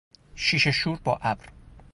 شیشه 0.35 0.71
شور 0.71 0.99
با 1.03 1.15
ابر 1.21 1.45